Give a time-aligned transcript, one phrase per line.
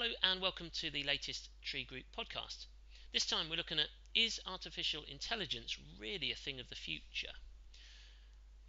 [0.00, 2.66] Hello and welcome to the latest Tree Group podcast.
[3.12, 7.32] This time we're looking at is artificial intelligence really a thing of the future?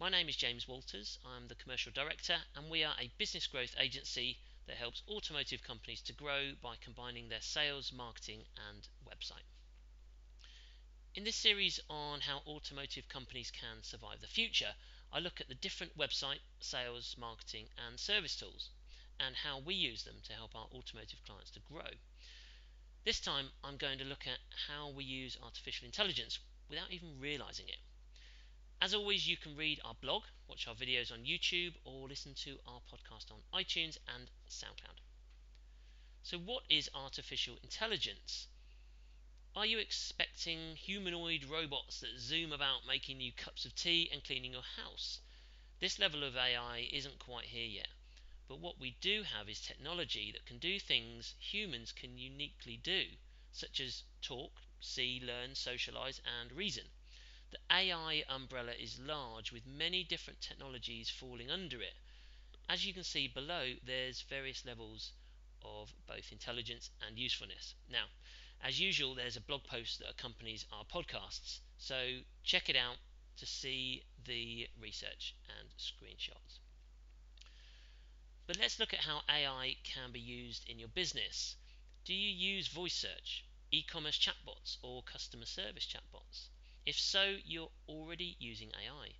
[0.00, 1.20] My name is James Walters.
[1.24, 6.02] I'm the commercial director, and we are a business growth agency that helps automotive companies
[6.02, 9.46] to grow by combining their sales, marketing, and website.
[11.14, 14.74] In this series on how automotive companies can survive the future,
[15.12, 18.70] I look at the different website, sales, marketing, and service tools
[19.24, 21.90] and how we use them to help our automotive clients to grow.
[23.04, 24.38] This time, I'm going to look at
[24.68, 26.38] how we use artificial intelligence
[26.68, 27.78] without even realizing it.
[28.82, 32.58] As always, you can read our blog, watch our videos on YouTube, or listen to
[32.66, 35.00] our podcast on iTunes and SoundCloud.
[36.22, 38.48] So, what is artificial intelligence?
[39.56, 44.52] Are you expecting humanoid robots that zoom about making you cups of tea and cleaning
[44.52, 45.20] your house?
[45.80, 47.88] This level of AI isn't quite here yet.
[48.50, 53.16] But what we do have is technology that can do things humans can uniquely do,
[53.52, 56.90] such as talk, see, learn, socialize, and reason.
[57.52, 61.94] The AI umbrella is large with many different technologies falling under it.
[62.68, 65.12] As you can see below, there's various levels
[65.62, 67.76] of both intelligence and usefulness.
[67.88, 68.06] Now,
[68.60, 72.98] as usual, there's a blog post that accompanies our podcasts, so check it out
[73.36, 76.58] to see the research and screenshots.
[78.50, 81.54] But let's look at how AI can be used in your business.
[82.04, 86.48] Do you use voice search, e commerce chatbots, or customer service chatbots?
[86.84, 89.14] If so, you're already using AI.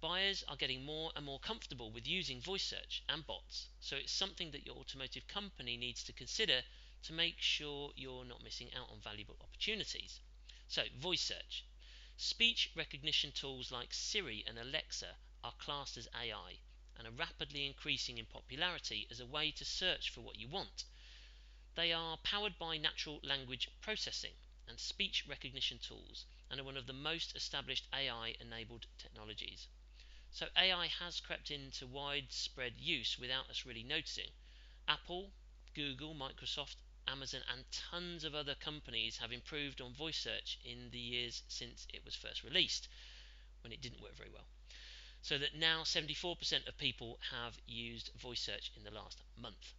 [0.00, 4.10] Buyers are getting more and more comfortable with using voice search and bots, so it's
[4.10, 6.64] something that your automotive company needs to consider
[7.02, 10.20] to make sure you're not missing out on valuable opportunities.
[10.68, 11.66] So, voice search.
[12.16, 16.60] Speech recognition tools like Siri and Alexa are classed as AI
[16.96, 20.84] and are rapidly increasing in popularity as a way to search for what you want.
[21.74, 24.34] They are powered by natural language processing
[24.68, 29.66] and speech recognition tools and are one of the most established AI enabled technologies.
[30.30, 34.30] So AI has crept into widespread use without us really noticing.
[34.86, 35.32] Apple,
[35.74, 36.76] Google, Microsoft,
[37.06, 41.86] Amazon, and tons of other companies have improved on voice search in the years since
[41.92, 42.88] it was first released,
[43.62, 44.46] when it didn't work very well
[45.24, 49.72] so that now 74% of people have used voice search in the last month.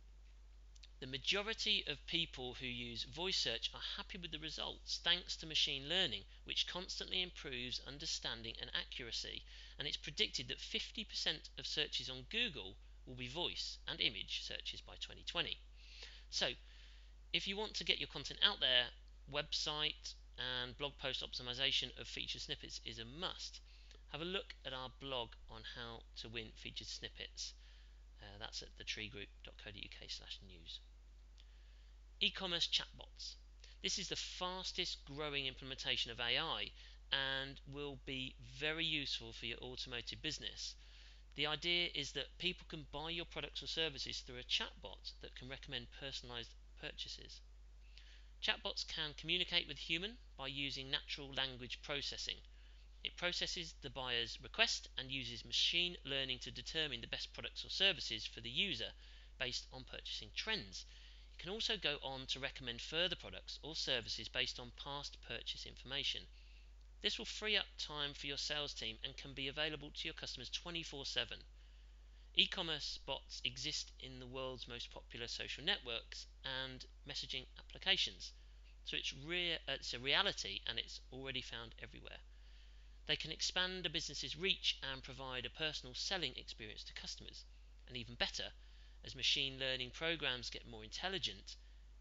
[1.00, 5.45] The majority of people who use voice search are happy with the results thanks to
[5.45, 9.44] machine learning, which constantly improves understanding and accuracy.
[9.78, 12.75] And it's predicted that 50% of searches on Google
[13.06, 15.59] will be voice and image searches by 2020.
[16.31, 16.53] So,
[17.33, 18.88] if you want to get your content out there,
[19.31, 23.59] website and blog post optimization of feature snippets is a must
[24.15, 27.53] have a look at our blog on how to win featured snippets.
[28.21, 30.79] Uh, that's at thetreegroup.co.uk slash news.
[32.21, 33.35] E-commerce chatbots.
[33.83, 36.71] This is the fastest growing implementation of AI
[37.11, 40.75] and will be very useful for your automotive business.
[41.35, 45.35] The idea is that people can buy your products or services through a chatbot that
[45.35, 47.41] can recommend personalized purchases.
[48.41, 52.37] Chatbots can communicate with human by using natural language processing
[53.05, 57.69] it processes the buyer's request and uses machine learning to determine the best products or
[57.69, 58.91] services for the user
[59.38, 60.85] based on purchasing trends.
[61.38, 65.67] It can also go on to recommend further products or services based on past purchase
[65.67, 66.25] information.
[67.01, 70.15] This will free up time for your sales team and can be available to your
[70.15, 71.44] customers 24 7.
[72.33, 78.33] E commerce bots exist in the world's most popular social networks and messaging applications.
[78.83, 82.19] So it's, rea- it's a reality and it's already found everywhere.
[83.07, 87.45] They can expand a business's reach and provide a personal selling experience to customers.
[87.88, 88.51] And even better,
[89.03, 91.55] as machine learning programs get more intelligent,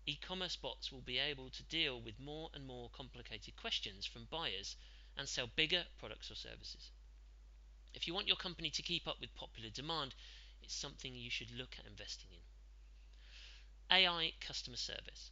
[0.06, 4.24] e commerce bots will be able to deal with more and more complicated questions from
[4.24, 4.76] buyers
[5.16, 6.90] and sell bigger products or services.
[7.92, 10.14] If you want your company to keep up with popular demand,
[10.62, 12.40] it's something you should look at investing in.
[13.90, 15.30] AI customer service.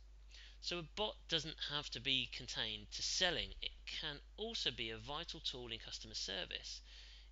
[0.64, 4.96] So a bot doesn't have to be contained to selling, it can also be a
[4.96, 6.80] vital tool in customer service.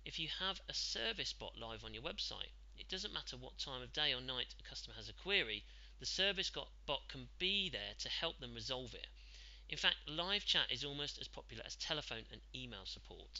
[0.03, 3.81] If you have a service bot live on your website, it doesn't matter what time
[3.81, 5.63] of day or night a customer has a query,
[5.99, 6.51] the service
[6.85, 9.07] bot can be there to help them resolve it.
[9.69, 13.39] In fact, live chat is almost as popular as telephone and email support.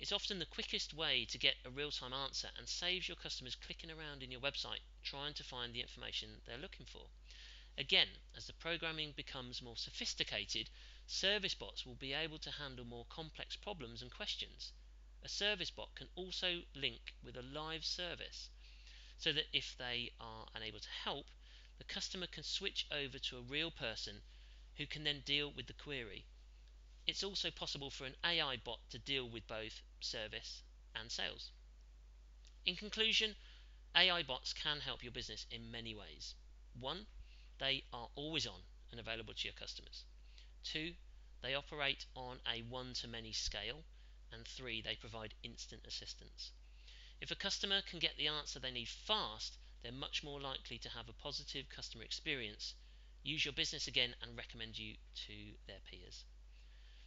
[0.00, 3.54] It's often the quickest way to get a real time answer and saves your customers
[3.54, 7.06] clicking around in your website trying to find the information they're looking for.
[7.78, 10.70] Again, as the programming becomes more sophisticated,
[11.06, 14.72] service bots will be able to handle more complex problems and questions.
[15.22, 18.50] A service bot can also link with a live service
[19.18, 21.30] so that if they are unable to help,
[21.78, 24.22] the customer can switch over to a real person
[24.76, 26.26] who can then deal with the query.
[27.06, 30.62] It's also possible for an AI bot to deal with both service
[30.94, 31.50] and sales.
[32.64, 33.36] In conclusion,
[33.94, 36.34] AI bots can help your business in many ways.
[36.78, 37.06] One,
[37.60, 38.60] they are always on
[38.90, 40.04] and available to your customers.
[40.64, 40.94] Two,
[41.42, 43.84] they operate on a one to many scale.
[44.32, 46.52] And three, they provide instant assistance.
[47.20, 50.88] If a customer can get the answer they need fast, they're much more likely to
[50.90, 52.74] have a positive customer experience,
[53.22, 54.94] use your business again, and recommend you
[55.26, 56.24] to their peers.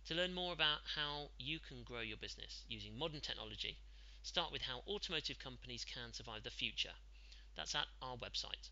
[0.07, 3.77] To learn more about how you can grow your business using modern technology,
[4.21, 6.93] start with how automotive companies can survive the future.
[7.55, 8.69] That's at our website,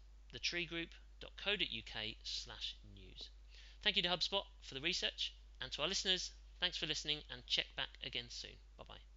[1.22, 3.30] thetreegroup.co.uk slash news.
[3.84, 7.46] Thank you to HubSpot for the research, and to our listeners, thanks for listening and
[7.48, 8.58] check back again soon.
[8.78, 9.11] Bye bye.